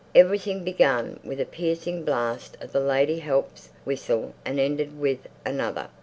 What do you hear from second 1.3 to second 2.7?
a piercing blast